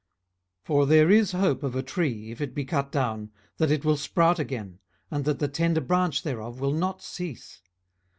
18:014:007 0.61 0.65
For 0.65 0.85
there 0.87 1.11
is 1.11 1.31
hope 1.33 1.61
of 1.61 1.75
a 1.75 1.83
tree, 1.83 2.31
if 2.31 2.41
it 2.41 2.55
be 2.55 2.65
cut 2.65 2.91
down, 2.91 3.29
that 3.57 3.69
it 3.69 3.85
will 3.85 3.97
sprout 3.97 4.39
again, 4.39 4.79
and 5.11 5.25
that 5.25 5.37
the 5.37 5.47
tender 5.47 5.79
branch 5.79 6.23
thereof 6.23 6.59
will 6.59 6.73
not 6.73 7.03
cease. 7.03 7.61